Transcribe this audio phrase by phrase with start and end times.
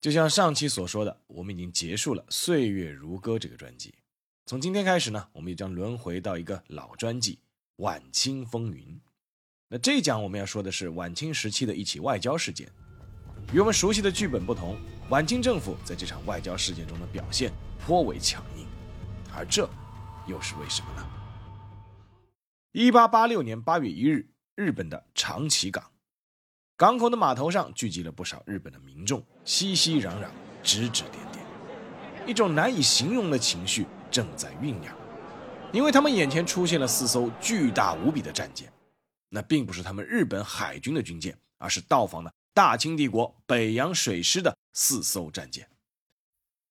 [0.00, 3.94] 就像上期所说的，我们已经结束了《岁月如歌》这个专辑。
[4.46, 7.34] 从今天开始呢，我们也将轮回到一个老专辑
[7.76, 8.82] 《晚清风云》。
[9.68, 12.66] 那这一讲我们要说的是晚清时期的一起外交事件。
[13.52, 14.78] 与我们熟悉的剧本不同，
[15.10, 18.66] 晚清政府在这场外交事件中的表现颇为强硬。
[19.34, 19.68] 而这
[20.26, 21.06] 又是为什么呢？
[22.72, 25.92] 一八八六年八月一日，日本的长崎港。
[26.80, 30.30] 港口的码头上聚集了不少日本的民众，熙熙攘攘，
[30.62, 31.44] 指指点点，
[32.26, 34.96] 一种难以形容的情绪正在酝酿，
[35.74, 38.72] 因为他们眼前出现了四艘巨大无比的战舰，
[39.28, 45.68] 那并不是他们日本海军的军舰，而是到访的大清帝国北洋水师的四艘战舰，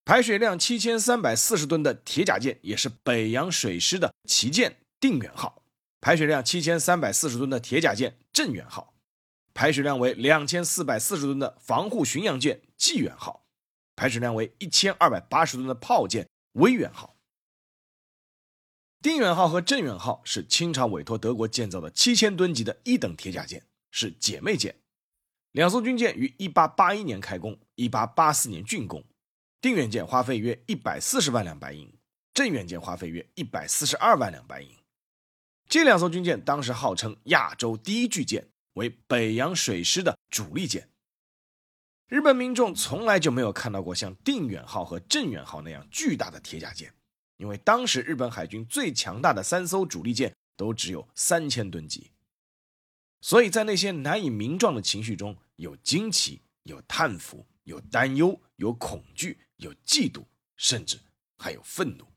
[0.06, 5.62] 排水量七千三百四十吨的铁甲舰也是北洋水师的旗舰定远号，
[6.02, 8.96] 排水量七千三百四十吨的铁甲舰镇远号。
[9.60, 13.46] 排水量为两千四百四十吨的防护巡洋舰济远号，
[13.94, 17.18] 排水量为一千二百八十吨的炮舰威远号。
[19.02, 24.80] 定远号和镇远号是清朝委托德国建造的七千吨级的一等铁甲舰，是姐妹舰。
[25.52, 29.04] 两艘军舰于一八八一年开工，一八八四年竣工。
[29.60, 31.94] 定远舰花费约一百四十万两白银，
[32.34, 34.70] 镇远舰花费约一百四十二万两白银。
[35.68, 38.48] 这两艘军舰当时号称亚洲第一巨舰。
[38.80, 40.90] 为北洋水师的主力舰，
[42.08, 46.94] 日本民众从来就没有看到过像定远号和镇远号那样巨大的铁甲舰，
[47.36, 52.12] 因为当时日本海军最强大的三艘主力舰都只有三千吨级，
[53.20, 60.24] 所以在那些难以名状的情绪中有惊奇、有叹服、有担忧、有恐惧、有嫉妒，
[60.56, 60.98] 甚至
[61.38, 62.08] 还有愤怒。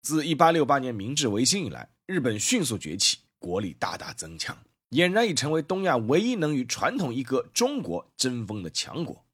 [0.00, 4.56] 自一八六八年明治维新以来，日本迅速崛起，国力大大增强。
[4.90, 9.24] 俨然已成为东亚唯一能与传统一哥中国争锋的强国。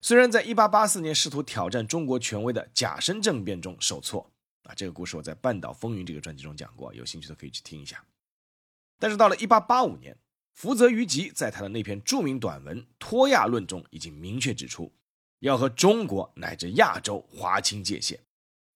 [0.00, 4.30] 虽然在1884年试图挑战中国权威的甲申政变中受挫，
[4.64, 8.04] 啊，这个故事我在《半岛风云》这个专辑中讲过，有兴趣的可以去听一下。
[8.98, 10.16] 但是到了1885年，
[10.54, 14.92] 福泽谕吉在他的那篇著名短文《脱亚论》中已经明确指出，
[15.40, 18.20] 要和中国乃至亚洲划清界限，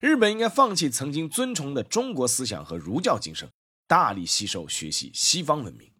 [0.00, 3.48] 日本应该放弃曾经尊崇的中国思想和儒教精神。
[3.88, 5.90] 大力吸收学习西方文明。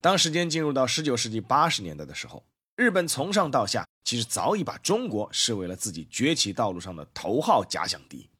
[0.00, 2.46] 当时间进入到十九世纪八十年代的时候，
[2.76, 8.30] 日本从上到下其实早已把中国视为了自己崛起道路上的头号假想敌。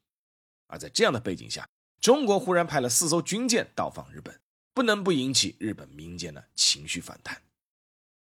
[0.67, 1.67] 而在这样的背景下，
[2.01, 4.39] 中国忽然派了四艘军舰到访日本，
[4.73, 7.43] 不能不引起日本民间的情绪反弹。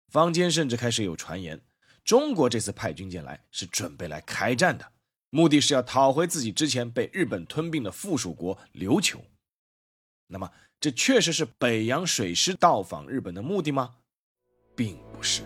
[0.09, 1.63] 坊间甚至开始有传言，
[2.05, 4.93] 中国这次派军舰来是准备来开战的，
[5.31, 9.25] 目的是要讨回自己之前被日本吞并的附属国琉球。
[10.29, 10.51] 那么，
[10.81, 13.97] 这确实是北洋水师到访日本的目的吗？
[14.75, 15.43] 并不是。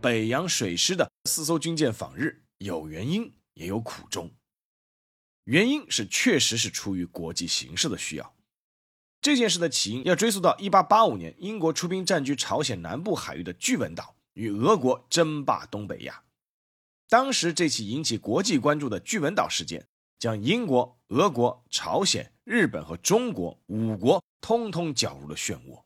[0.00, 4.30] 北洋水师的四艘军舰访日有原因，也有苦衷。
[5.44, 8.34] 原因是确实是出于国际形势的需要。
[9.20, 16.24] 这件事的起因要追溯到1885年，英国出兵占据朝鲜南部海域的巨文岛，与俄国争霸东北亚。
[17.08, 19.86] 当时这起引起国际关注的巨文岛事件。
[20.22, 25.82] 将英国、俄国、朝鲜、日本和中国五国通通搅入了漩涡。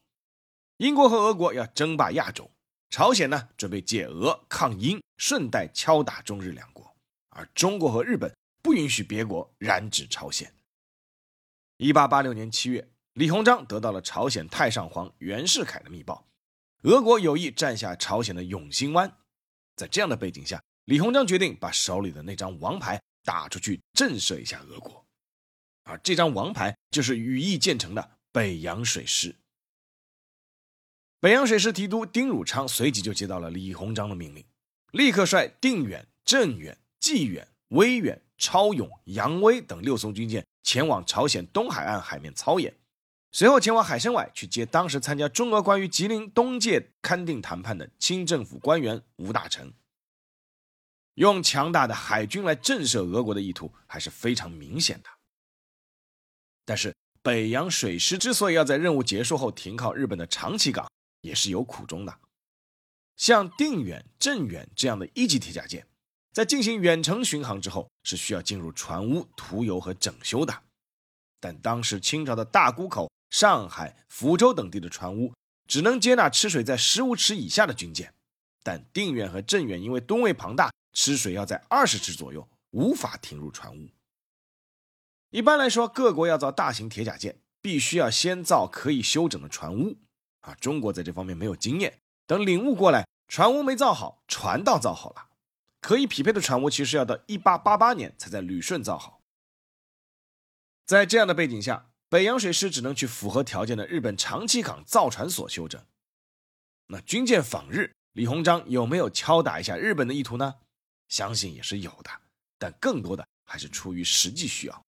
[0.76, 2.50] 英国和俄国要争霸亚洲，
[2.90, 6.94] 朝鲜呢准备借俄抗英，顺带敲打中日两国，
[7.30, 8.30] 而中国和日本
[8.62, 10.52] 不允许别国染指朝鲜。
[11.78, 16.26] 一八八六年七月，李鸿章得到了朝鲜太上皇袁世凯的密报，
[16.82, 19.10] 俄国有意占下朝鲜的永兴湾。
[19.76, 23.00] 在这样的背景下，李鸿章决定把手里的那张王牌。
[23.26, 25.04] 打出去震慑一下俄国，
[25.82, 29.34] 而这张王牌就是羽翼渐成的北洋水师。
[31.18, 34.44] 北洋水师提督丁汝昌随即就接到了李鸿章的命令，
[34.92, 42.72] 立刻率定远、镇远、济远、威远、超勇、扬威等六艘军舰前往朝鲜东海岸海面操演，
[43.32, 49.72] 随后前往海参崴去接当时参加中俄关于吉林东界勘定谈判的清政府官员吴大成。
[51.16, 55.10] 用强大的海军来震慑俄国的意图还是非常明显的。
[56.64, 60.90] 但是，北洋水师之所以要在任务结束后停靠日本的长崎港，
[61.20, 62.18] 也是有苦衷的。
[63.16, 65.86] 像定远、镇远这样的一级铁甲舰，
[66.32, 70.62] 在进行远程巡航之后，是需要进入船坞涂油和整修的。
[71.40, 75.32] 但当时清朝的大沽口、上海、福州等地的船坞
[75.66, 78.12] 只能接纳吃水在十五尺以下的军舰，
[78.62, 83.90] 但定远和镇远因为吨位庞大，吃水要在二十尺左右，无法停入船坞。
[85.28, 89.98] 一般来说，各国要造大型铁甲舰，必须要先造可以修整的船坞。
[90.40, 95.28] 啊，中国在这方面没有经验，等领悟过来，船坞没造好，船倒造好了。
[95.82, 99.20] 可以匹配的船坞，其实要到一八八八年才在旅顺造好。
[100.86, 105.84] 在这样的背景下，北洋水师只能去符合条件的日本长崎港造船所修整。
[106.86, 110.54] 那军舰访日，李鸿章有没有敲打一下日本的意图呢？
[111.08, 112.10] 相信也是有的，
[112.58, 114.86] 但更多的还是出于实际需要。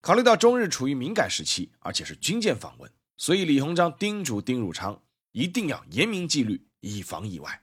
[0.00, 7.62] 考虑到中日处于敏感时期，而且是军舰访问，所以李鸿章叮嘱丁汝昌一定要严明纪律，以防意外。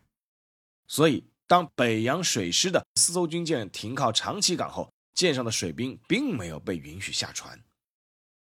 [0.87, 7.63] 所以，当北洋水师的四艘军舰停靠长崎港后，舰上的水兵并没有被允许下船。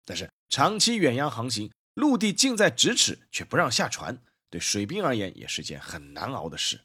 [0.05, 6.81] 但是，长期远洋航行，陆地近在咫尺，却不让下船，对水兵而言也是件很难熬的事。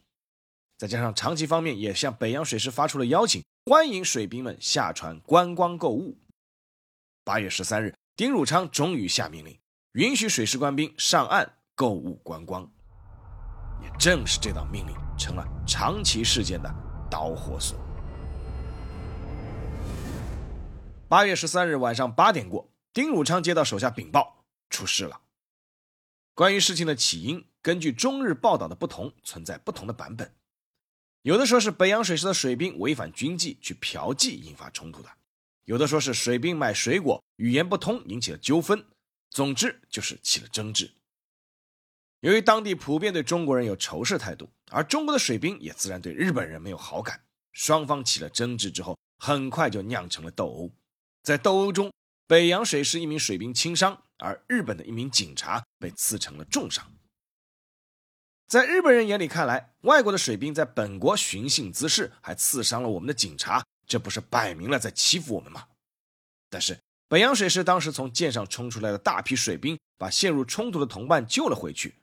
[0.81, 6.18] 再加上长崎方面也向北洋水师发出了邀请，欢迎水兵们下船观光购物。
[7.24, 9.60] 八月十三日，丁汝昌终于下命令，
[9.92, 12.68] 允许水师官兵上岸购物观光。
[13.83, 16.74] 也正是这道命令，成了长崎事件的
[17.12, 17.77] 导火索。
[21.07, 25.22] 八月十三日晚上八点过，丁汝昌接到手下禀报，出事了。
[26.34, 30.34] 关于事情的起因，根据中日报道的不同，存在不同的版本。
[31.23, 35.09] 有的说是北洋水师的水兵违反军纪去嫖妓引发冲突的。
[35.65, 38.83] 有的说是水兵买水果语言不通引起了纠纷，
[39.29, 40.91] 总之就是起了争执。
[42.21, 50.71] 由于当地普遍对中国人有仇视态度，而中国的水兵也自然对日本人没有好感，双方起了争执之后，很快就酿成了斗殴。
[51.21, 51.91] 在斗殴中，
[52.27, 56.91] 北洋水师一名水兵轻伤，而日本的一名警察被刺成了重伤。
[58.51, 63.65] 在日本人眼里看来，外国的水兵在本国寻衅滋事，还刺伤了我们的警察。
[63.88, 65.69] 这不是摆明了在欺负我们吗？
[66.50, 66.77] 但是
[67.07, 71.95] 北洋水师当时从舰上冲出来的大批水兵，把陷入冲突的同伴救了回去。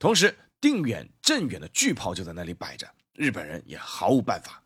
[0.00, 4.64] 同时，定远、镇远的巨炮就在那里摆着，日本人也毫无办法。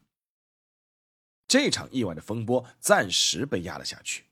[1.46, 4.24] 这场意外的风波暂时被压了下去。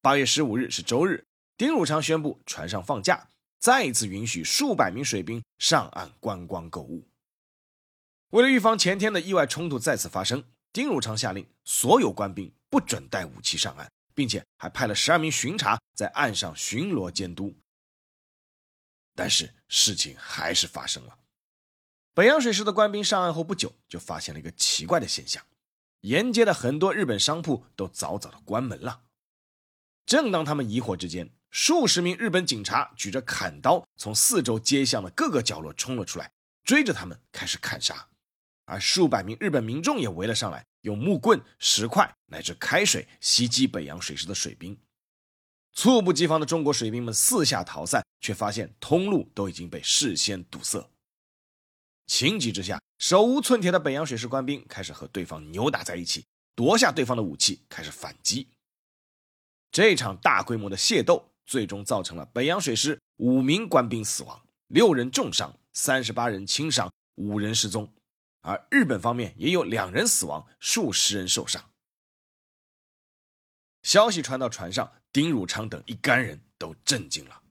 [0.00, 1.26] 八月十五日是周日，
[1.58, 3.28] 丁汝昌宣布船上放假，
[3.62, 7.08] 再一次允许数百名水兵上岸观光购物。
[8.30, 10.42] 为了预防前天的意外冲突再次发生，
[10.72, 17.54] 丁汝昌下令所有官兵不准带武器上岸，并且还派了十二名巡查在岸上巡逻监督。
[19.14, 21.16] 但是事情还是发生了。
[22.14, 25.40] 北洋水师的官兵上岸后不久，就发现了一个奇怪的现象：
[26.00, 29.04] 沿街的很多日本商铺都早早的关门了。
[30.04, 36.32] 正当他们疑惑之间，数十名日本警察举着砍刀从四周街巷的各个角落冲了出来，
[36.64, 38.08] 追着他们开始砍杀。
[38.64, 44.80] 而数百名日本民众也围了上来，用木棍、石块乃至开水袭击北洋水师的水兵。
[45.74, 50.88] 猝不及防的中国水兵们四下逃散，却发现通路都已经被事先堵塞。
[52.06, 56.24] 情急之下，手无寸铁的北洋水师官兵开始和对方扭打在一起，
[56.54, 58.48] 夺下对方的武器，开始反击。
[59.70, 67.92] 这场大规模的械斗最终造成了北洋水师五名官兵死亡，六人重伤，三十八人轻伤，五人失踪。
[68.40, 71.70] 而日本方面也有两人死亡，数十人受伤。
[73.82, 77.42] 消息传到船上，丁汝昌等一干人都震惊了。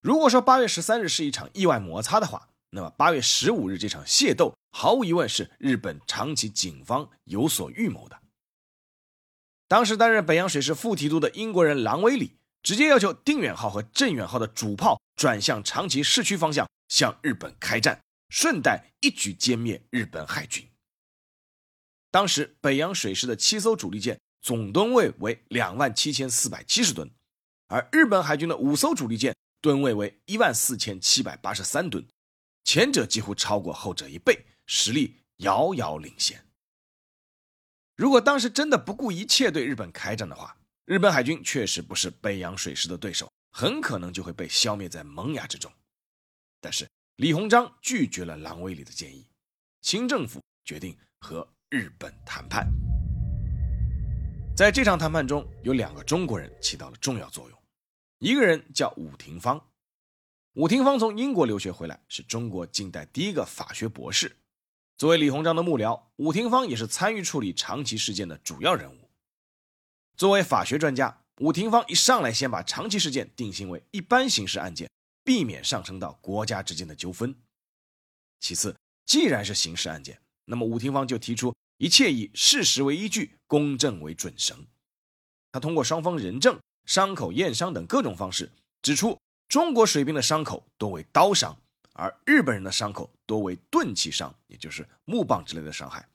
[0.00, 8.20] 如果说八月十三日是一场意外摩擦的话，那么八月十五日这场械斗毫无疑问是日本长崎警方有所预谋的。
[9.66, 18.00] 当时担任北洋水师副提督的英国人郎威里直接要求定远号和镇远号的主炮转向长崎市区方向，向日本开战。
[18.30, 20.68] 顺带一举歼灭日本海军。
[22.10, 27.10] 当时北洋水师的七艘主力舰总吨位为两万七千四百七十吨，
[27.68, 32.06] 而日本海军的五艘主力舰吨位为一万四千七百八十三吨，
[32.64, 36.46] 前者几乎超过后者一倍，实力遥遥领先。
[37.96, 40.58] 如果当时真的不顾一切对日本开战的话，
[40.88, 45.70] 日本海军确实不是北洋水师的对手，很可能就会被消灭在萌芽之中。
[46.62, 46.88] 但是。
[47.16, 49.26] 李鸿章拒绝了郎威里的建议，
[49.82, 52.64] 清政府决定和日本谈判。
[54.56, 57.62] 在这场谈判中，有两个中国人起到了重要作用，
[58.20, 59.60] 一个人叫伍廷芳。
[60.52, 64.36] 武廷芳从英国留学回来，是中国近代第一个法学博士。
[64.96, 69.07] 作为李鸿章的幕僚，武廷芳也是参与处理长崎事件的主要人物。
[70.18, 74.90] 作为法学专家，武廷芳一上来先把长期事件定性为一般刑事案件，
[75.22, 77.32] 避免上升到国家之间的纠纷。
[78.40, 84.66] 其次，既然是刑事案件，那么武廷芳就提出一切以事实为依据，公正为准绳。
[85.52, 88.50] 他通过双方人证、伤口验伤等各种方式，
[88.82, 91.56] 指出中国水兵的伤口多为刀伤。
[91.92, 96.08] 而日本人的伤口多为钝器伤，也就是木棒之类的伤害，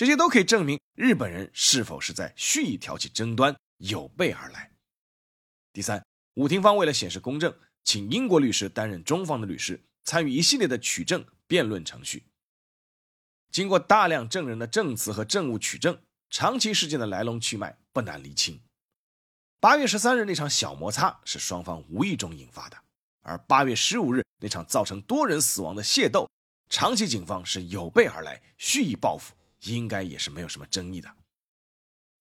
[0.00, 4.70] 这些都可以证明日本人是否是在蓄意挑起争端，有备而来。
[5.74, 6.02] 第三，
[6.36, 7.54] 武廷芳为了显示公正，
[7.84, 12.24] 请英国律师担任中方的律师，参与一系列的取证辩论程序。
[13.52, 18.58] 经过大量证人的证词和证物取证，长崎事件的来龙去脉不难厘清。
[19.60, 22.78] 八月十三日那场小摩擦是双方无意中引发的。
[23.20, 26.26] 而八月十五日那场造成多人死亡的械斗，
[26.70, 31.10] 长崎警方是有备而来，蓄意报复，应该也是没有什么争议的。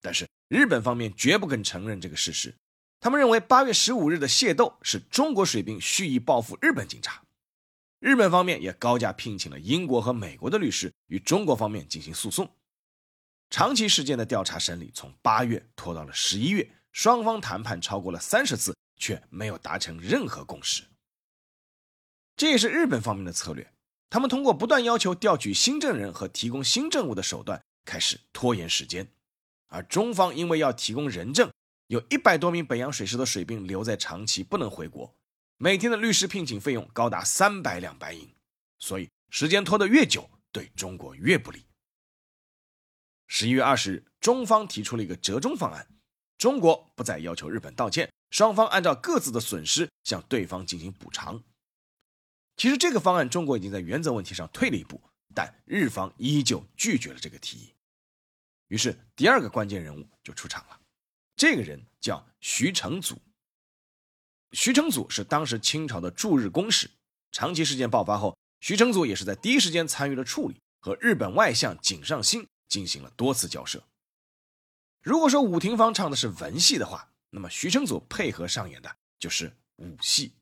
[0.02, 2.56] 但是日本方面绝不肯承认这个事实，
[3.00, 7.24] 他们认为八月十五日的械斗是中国水兵蓄意报复日本警察。
[8.00, 12.50] 日本方面也高价聘请了英国和美国的律师与中国方面进行诉讼。
[13.50, 18.76] 长期事件的调查审理从八月拖到了十一月，双方谈判超过了三十次。
[19.02, 20.84] 却没有达成任何共识，
[22.36, 23.72] 这也是日本方面的策略。
[24.10, 29.08] 他们通过不断要求调取新证人和提供新证物的手段，开始拖延时间。
[29.68, 31.52] 而中方因为要提供人证，
[31.88, 35.16] 有一百多名北洋水师的水兵留在长崎不能回国，
[35.58, 38.34] 每天的律师聘请费用高达三百两白银，
[38.80, 41.66] 所以时间拖得越久，对中国越不利。
[43.28, 45.88] 十一月二十日，中方提出了一个折中方案，
[46.40, 48.10] 中国不再要求日本道歉。
[48.32, 51.44] 双方按照各自的损失向对方进行补偿。
[52.60, 55.02] 其实这个方案，中国已经在原则问题上退了一步，
[55.34, 57.74] 但日方依旧拒绝了这个提议。
[58.68, 60.78] 于是第二个关键人物就出场了，
[61.38, 63.18] 这个人叫徐承祖。
[64.52, 66.92] 徐承祖是当时清朝的驻日公使。
[67.32, 73.82] 长崎事件爆发后，徐承祖也是在第一时间参与了处理，和日本外相井上新进行了多次交涉。
[75.02, 80.34] 如果说武廷芳唱的是文戏的话，那么徐承祖配合上演的就是武戏。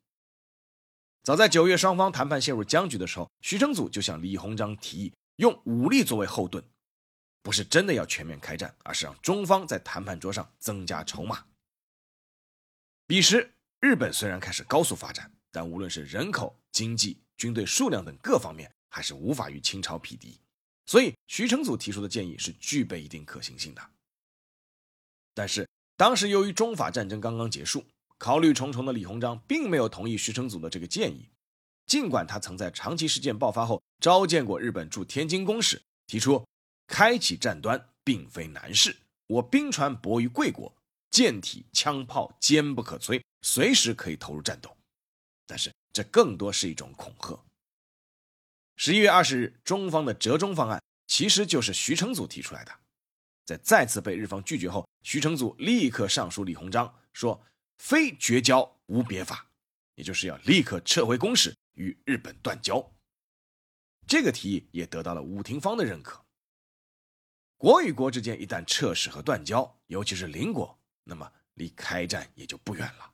[1.27, 6.63] 早在九月双方谈判陷入僵局的时候，徐承祖就向李鸿章提议用武力作为后盾，
[7.41, 11.43] 不是真的要全面开战，而是让中方在谈判桌上增加筹码。
[13.05, 20.39] 彼时日本虽然开始高速发展，但无论是人口、经济、军队数量等各方面，还是无法与清朝匹敌，
[20.85, 23.81] 所以徐承祖提出的建议是具备一定可行性的。
[25.33, 25.67] 但是。
[25.99, 27.83] 当时由于中法战争刚刚结束，
[28.17, 31.29] 考虑重重的李鸿章并没有同意徐承祖的这个建议。
[31.85, 36.45] 尽管他曾在长崎事件爆发后召见过日本驻天津公使，提出
[36.85, 38.95] 开启战端并非难事，
[39.27, 40.75] 我兵船泊于贵国，
[41.11, 44.75] 舰体枪炮坚不可摧，随时可以投入战斗。
[45.45, 47.39] 但是这更多是一种恐吓。
[48.75, 52.71] 十一月二十日，中方的折中方案其实就是徐承祖提出来的。
[53.45, 57.41] 在再次被日方拒绝后，徐承祖立刻上书李鸿章，说
[57.77, 59.49] ：“非绝交无别法，
[59.95, 62.93] 也就是要立刻撤回公使，与日本断交。”
[64.07, 66.25] 这个提议也得到了武廷芳的认可。
[67.57, 73.13] 国与国之间一旦撤使和断交，尤其是邻国，那么离开战也就不远了。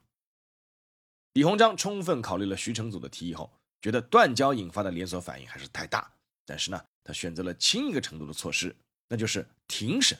[1.34, 3.52] 李鸿章充分考虑了徐承祖的提议后，
[3.82, 6.14] 觉得断交引发的连锁反应还是太大，
[6.46, 8.76] 但是呢，他选择了轻一个程度的措施。
[9.08, 10.18] 那就是庭审，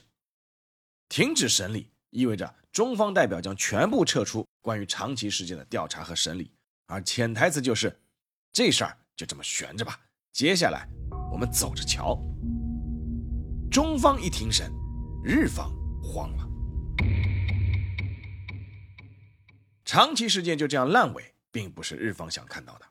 [1.08, 6.50] 停止审理意味着中方代表将全部撤出关于长崎事件的调查和审理，
[6.86, 8.00] 而潜台词就是
[8.52, 9.98] 这事儿就这么悬着吧，
[10.32, 10.88] 接下来
[11.32, 12.16] 我们走着瞧。
[13.68, 14.70] 中方一庭审，
[15.24, 16.48] 日方慌了，
[19.84, 22.86] 长崎事件就这样烂尾，并不是日方想看到的。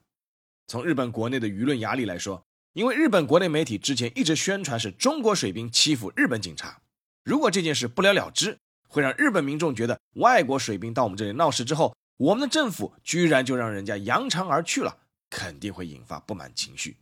[0.67, 2.45] 从日本国内的舆论压力来说。
[2.73, 6.81] 因为日本国内媒体之前一直宣传是中国水兵欺负日本警察，
[7.23, 8.57] 如果这件事不了了之，
[8.93, 14.95] 会让日本民众觉得外国水兵到我们这里闹事之后，我们的政府居然就让人家扬长而去了，
[15.31, 16.95] 肯定会引发不满情绪。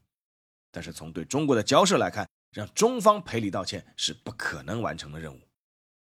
[0.71, 5.41] 但是从对中国的交涉来看，让中方赔礼道歉是不可能完成的任务。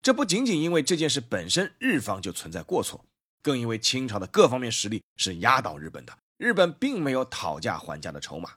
[0.01, 3.06] 这不仅仅因为这件事本身日方就存在过错，
[3.44, 8.54] 更因为清朝的各方面实力是压倒日本的，日本并没有讨价还价的筹码。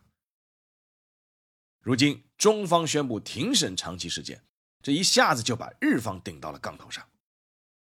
[1.83, 4.43] 如今中方宣布庭审长崎事件，
[4.83, 7.07] 这一下子就把日方顶到了杠头上。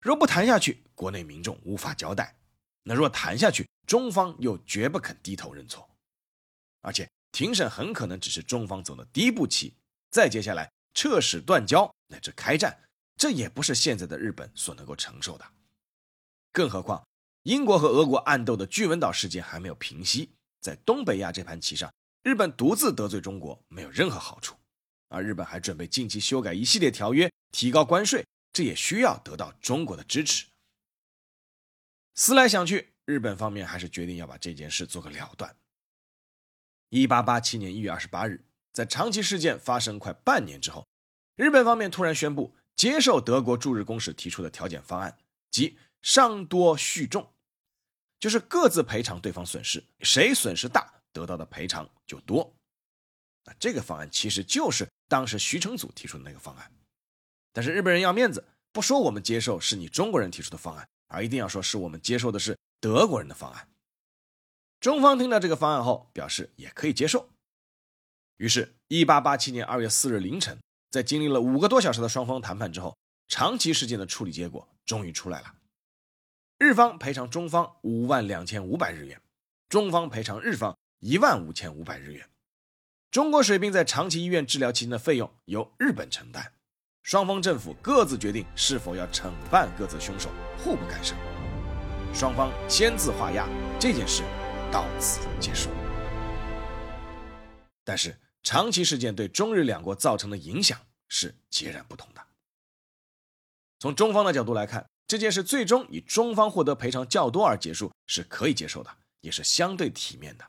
[0.03, 2.37] 若不谈下去，国内民众无法交代。
[2.83, 5.89] 那若谈下去，中方又绝不肯低头认错，
[6.81, 9.77] 而且庭审很可能只是中方走的第一步棋，
[10.11, 12.77] 再接下来撤使断交乃至开战，
[13.17, 15.45] 这也不是现在的日本所能够承受的。
[16.51, 17.07] 更何况，
[17.45, 21.93] 英国和俄国暗斗的巨文岛事件还没有平息，在东北亚这盘棋上，
[22.25, 24.57] 日本独自得罪中国没有任何好处，
[25.07, 30.47] 而日本还准备近期修改一系列条约，提高关税，这也需要得到中国的支持。
[32.15, 35.57] 思来想去，日本方面还是决定要把这件事做个了断。
[36.91, 40.87] 一八八七年一月二十八日，在长崎事件发生快半年之后，
[41.37, 45.17] 日本方面突然宣布接受德国驻日公使提出的调解方案，
[45.51, 47.33] 即上多续重，
[48.21, 52.55] 就是各自赔偿对方损失，谁损失大，得到的赔偿就多。
[53.45, 56.71] 那这个方案其实就是当时徐承祖提出的那个方案，
[57.53, 60.89] 但是日本人要面子，不说我们接受是你中国人提出的方案。
[61.15, 63.69] 而一定要说是我们接受的是德国人的方案。
[64.81, 67.29] 中方听到这个方案后，表示也可以接受。
[68.39, 70.59] 于是，1887年2月4日凌晨，
[70.91, 72.97] 在经历了五个多小时的双方谈判之后，
[73.29, 75.55] 长崎事件的处理结果终于出来了。
[76.59, 79.21] 日方赔偿中方五万两千五百日元，
[79.69, 82.27] 中方赔偿日方一万五千五百日元。
[83.11, 86.55] 中国水兵在长崎医院治疗期间的费用由日本承担。
[87.03, 91.17] 双方政府各自决定是否要惩办各自凶手，互不干涉。
[92.15, 93.49] 双方签字画押，
[93.81, 94.23] 这件事
[94.71, 95.69] 到此结束。
[97.83, 100.79] 但是长崎事件对中日两国造成的影响
[101.09, 102.23] 是截然不同的。
[103.81, 108.91] 从中方的角度来看，这件事最终以中方获得赔偿较多而结束是可以接受的，
[109.23, 110.45] 也是相对体面的。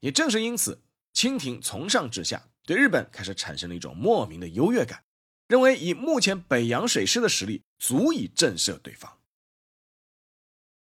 [0.00, 0.82] 也正是因此，
[1.14, 5.02] 清廷从上至下对日本开始产生了一种莫名的优越感。
[5.50, 9.18] 认为以目前北洋水师的实力足以震慑对方，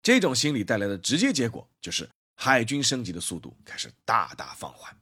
[0.03, 4.99] 这种心理带来的直接结果就是海军升级的速度开始大大放缓。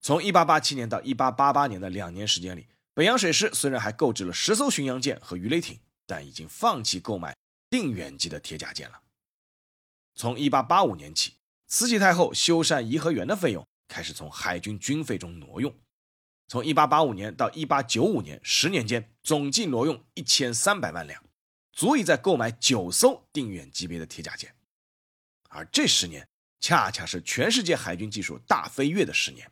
[0.00, 7.36] 从1887年到1888年的两年时间里，北洋水师虽然还购置了十艘巡洋舰和鱼雷艇，但已经放弃购买
[7.68, 9.02] 定远级的铁甲舰了。
[10.14, 11.34] 从1885年起，
[11.66, 15.70] 慈禧太后修缮颐和园的费用开始从海军军费中挪用。
[16.46, 21.22] 从一八八五年到一八九五年，十年间总计挪用一千三百万两，
[21.72, 24.54] 足以在购买九艘定远级别的铁甲舰。
[25.48, 26.28] 而这十年
[26.60, 29.50] 恰恰是全世界海军技术大飞跃的十年，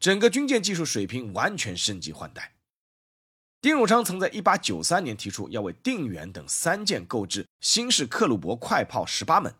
[0.00, 2.54] 整个军舰技术水平完全升级换代。
[3.60, 9.54] 丁汝昌曾在一八九三年提出要为定远等三舰购置新式克虏伯快炮十八门，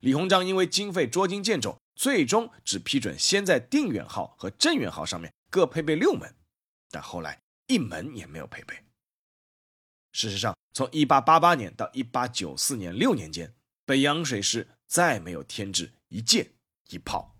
[0.00, 5.32] 李鸿章因为经费捉襟见肘，最终只批准先在定远号和镇远号上面。
[5.56, 6.34] 各配备六门，
[6.90, 8.78] 但后来一门也没有配备。
[10.12, 13.54] 事实上，从1888年到1894年六年间，
[13.86, 16.52] 北洋水师再没有添置一舰
[16.88, 17.38] 一炮。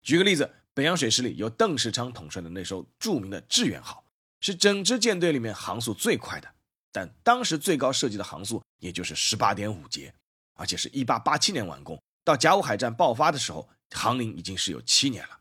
[0.00, 4.06] 举个例子，北洋水师里由邓世昌统帅的那艘著名的致远号，
[4.40, 6.54] 是整支舰队里面航速最快的，
[6.90, 10.14] 但当时最高设计的航速也就是18.5节，
[10.54, 15.38] 而且是一887年完工，到甲午海战爆发的时候，航龄已经是有七年了。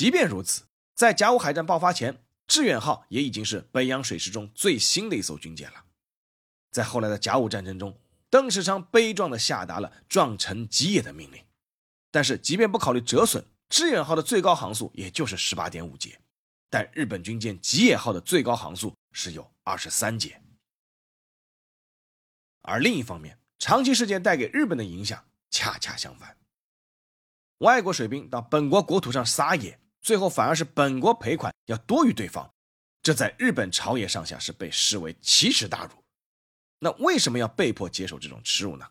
[0.00, 0.62] 即便如此，
[0.94, 5.84] 在甲午海战爆发前，致远号也已经是北洋水师中最新的一艘军舰了。
[6.70, 11.44] 在后来的甲午战争中，邓世昌悲壮地下达了撞沉吉野的命令。
[12.10, 16.18] 但是，即便不考虑折损，致远号的最高航速也就是十八点五节，
[16.70, 20.40] 但日本军舰吉野号的最高航速是有二十三节。
[22.62, 26.38] 而另一方面，长崎事件带给日本的影响恰恰相反，
[27.58, 29.78] 外国水兵到本国国土上撒野。
[30.00, 32.52] 最后反而是本国赔款要多于对方，
[33.02, 36.04] 这在日本朝野上下是被视为奇耻大辱。
[36.78, 38.86] 那为什么要被迫接受这种耻辱呢？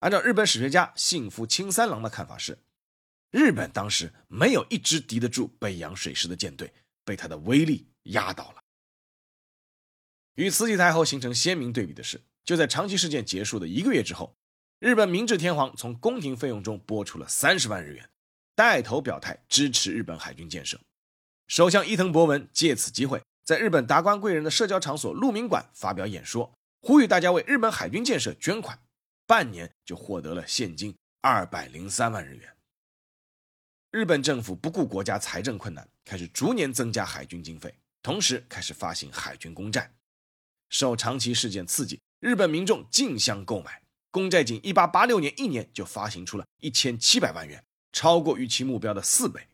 [0.00, 2.58] 按照日本史学家幸福清三郎的看法是，
[3.30, 8.62] 日本当时没有一支敌得住北洋水师的舰队，被他的威力压倒了。
[10.34, 14.36] 与慈禧太后形成鲜明对比的是，就在长崎事件结束的一个月之后，
[14.78, 18.10] 日本明治天皇从宫廷费用中拨出了三十万日元。
[18.54, 20.80] 带头表态支持日本海军建设，
[21.46, 28.78] 首相伊藤博文借此机会在日本达官贵人的社交场所鹿鸣馆发表演说，呼吁大家为日本海军建设捐款。
[29.24, 32.54] 半年就获得了现金二百零三万日元。
[33.90, 39.94] 日本政府不顾国家财政困难，开始逐年增加海军经费，同时开始发行海军公债。
[40.68, 47.64] 受长崎事件刺激，日本民众竞相购买公债，仅一八八六年一年就发行出了一千七百万元。
[47.92, 49.46] 超过预期目标的四倍。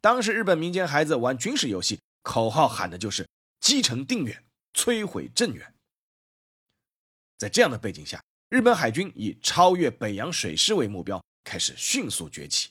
[0.00, 3.26] 当时日本民间孩子玩军事游戏，口号喊的就是
[3.60, 5.74] “击沉定远，摧毁镇远”。
[7.38, 12.70] 在这样的背景下，日本海军以超越北洋水师为目标，开始迅速崛起。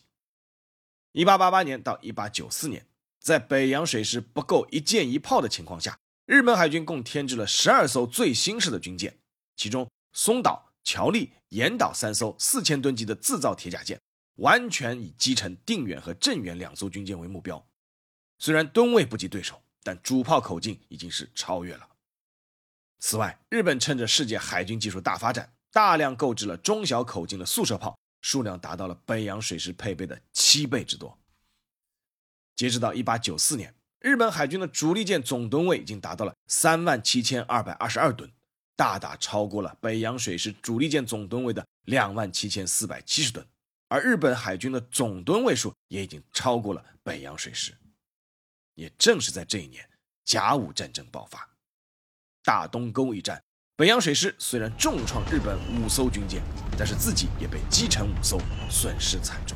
[1.11, 2.85] 一八八八年到一八九四年，
[3.19, 9.17] 在北洋水师不够一舰一炮的情况下，日本海军共添置了十二艘最新式的军舰，
[9.55, 13.99] 其中松岛、桥立、岩岛三艘四千吨级的自造铁甲舰，
[14.35, 17.65] 完全以击沉定远和镇远两艘军舰为目标。
[18.39, 21.87] 虽然吨位不及对手，但主炮口径已经是超越了。
[22.99, 31.17] 此外，日本趁着世界海军技术大发展，大量购置了中小口径的速射炮，数量达到了北洋水师配备的七倍之多。
[32.55, 38.31] 截止到一八九四年，日本海军的主力舰总吨位已经达到了三万七千二百二十二吨，
[38.75, 43.45] 大大超过了北洋水师主力舰总吨位的两万七千四百七十吨，
[43.93, 47.71] 而日本海军的总吨位数也已经超过了北洋水师。
[48.73, 49.87] 也正是在这一年，
[50.25, 51.47] 甲午战争爆发。
[52.43, 53.39] 大东沟一战，
[53.75, 56.41] 北洋水师虽然重创日本五艘军舰，
[56.75, 59.55] 但是自己也被击沉五艘，损失惨重。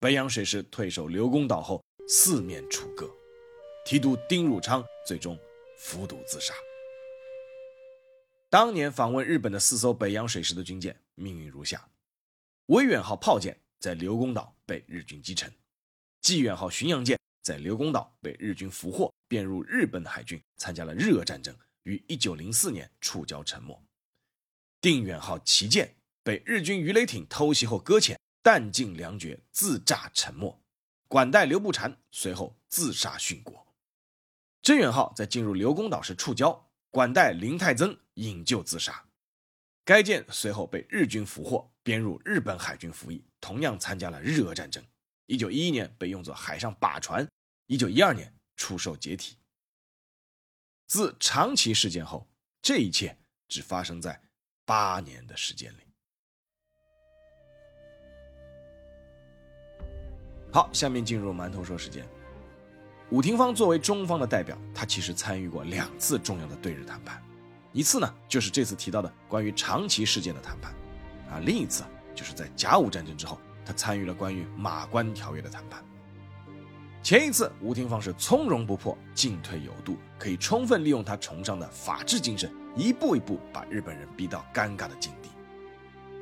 [0.00, 3.06] 北洋水师退守刘公岛后，四面楚歌，
[3.84, 5.38] 提督丁汝昌最终
[5.76, 6.54] 服毒自杀。
[8.48, 11.86] 当年访问日本的四艘北洋水师的军舰命运如下：
[12.66, 15.52] 威远号炮舰在刘公岛被日军击沉，
[16.20, 21.56] 济远号巡洋舰在刘公岛被日军俘获，便入日本海军，参加了日俄战争。
[21.84, 23.80] 于一九零四年触礁沉没，
[24.80, 30.60] 定远号旗舰被日军鱼雷艇偷袭后搁浅，弹尽粮绝，自炸沉没。
[31.06, 33.64] 管带刘步蟾随后自杀殉国。
[34.60, 39.06] 镇远号在进入刘公岛时触礁，管带林泰增引咎自杀。
[39.84, 44.84] 该舰随后被日军俘获，编入日本海军服役，同样参加了日俄战争。
[45.26, 47.24] 一九一一年被用作海上靶船，
[47.68, 49.36] 一九一二年出售解体。
[50.88, 52.26] 自长崎事件后，
[52.60, 54.20] 这一切只发生在
[54.64, 55.80] 八年的时间里。
[60.52, 62.04] 好，下面进入馒头说时间。
[63.10, 67.22] 武廷芳作为中方的代表，他其实参与过两次重要的对日谈判，
[67.72, 70.74] 一次呢就是这次提到的关于长崎事件的谈判，
[71.36, 75.82] 而，另一次就是在甲午战争之后，他参与了关于马关条约的谈判。
[77.02, 85.28] 前一次，吴廷芳是从容不迫，进退有度，可以充分利用他崇尚的法治精神，一步一步把日本人逼到尴尬的境地。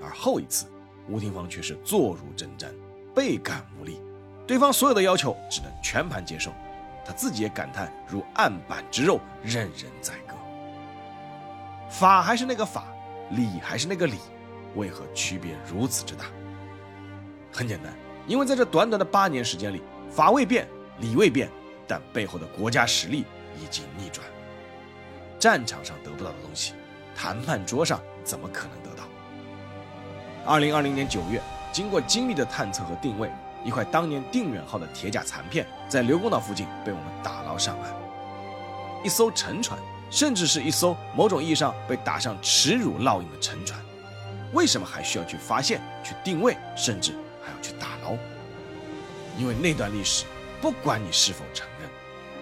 [0.03, 0.67] 而后一次，
[1.09, 2.69] 吴廷芳却是坐如针毡，
[3.15, 3.99] 倍感无力，
[4.47, 6.53] 对方所有的要求只能全盘接受，
[7.05, 10.35] 他自己也感叹如案板之肉，任人宰割。
[11.89, 12.85] 法还是那个法，
[13.31, 14.19] 理还是那个理，
[14.75, 16.25] 为何区别如此之大？
[17.53, 17.93] 很简单，
[18.27, 19.83] 因为在这短短的八年时间里。
[20.11, 20.69] 法未变，
[21.01, 21.51] 理未变，
[21.89, 23.25] 但背后的国家实力
[23.61, 24.25] 已经逆转。
[25.41, 26.73] 战场上得不到的东西，
[27.17, 29.03] 谈判桌上怎么可能得到？
[30.47, 33.29] 二零二零年九月，经过精密的探测和定位，
[33.65, 37.93] 一块当年定远号的铁甲残片在刘公岛附近被我们打捞上岸。
[39.03, 39.77] 一艘沉船，
[40.11, 43.81] 甚至是一艘某种意义上被打上耻辱烙印的沉船，
[44.55, 47.13] 为什么还需要去发现、去定位，甚至
[47.45, 48.17] 还要去打捞？
[49.37, 50.25] 因为那段历史，
[50.63, 51.91] 不管你是否承认，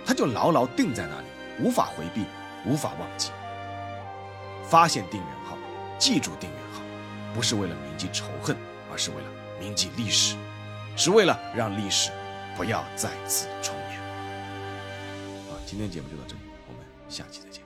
[0.05, 1.27] 它就牢牢定在那里，
[1.59, 2.27] 无法回避，
[2.67, 3.31] 无法忘记。
[4.69, 5.57] 发现定远号，
[5.99, 6.83] 记住定远号，
[7.35, 8.57] 不是为了铭记仇恨，
[8.93, 10.37] 而是为了铭记历史，
[10.97, 12.11] 是为了让历史
[12.57, 13.99] 不要再次重演。
[15.49, 17.62] 好，今天节目就到这里，我们下期再见。